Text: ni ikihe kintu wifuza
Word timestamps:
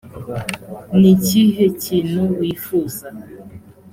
ni 0.99 1.09
ikihe 1.15 1.65
kintu 1.83 2.21
wifuza 2.39 3.07